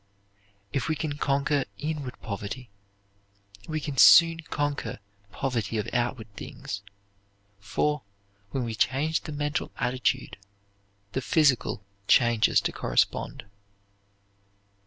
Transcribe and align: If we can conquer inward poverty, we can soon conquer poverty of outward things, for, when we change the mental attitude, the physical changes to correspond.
If 0.73 0.87
we 0.89 0.95
can 0.95 1.19
conquer 1.19 1.65
inward 1.77 2.19
poverty, 2.23 2.71
we 3.67 3.79
can 3.79 3.97
soon 3.97 4.39
conquer 4.39 4.97
poverty 5.31 5.77
of 5.77 5.87
outward 5.93 6.35
things, 6.35 6.81
for, 7.59 8.01
when 8.49 8.63
we 8.63 8.73
change 8.73 9.21
the 9.21 9.31
mental 9.31 9.71
attitude, 9.77 10.37
the 11.11 11.21
physical 11.21 11.85
changes 12.07 12.59
to 12.61 12.71
correspond. 12.71 13.45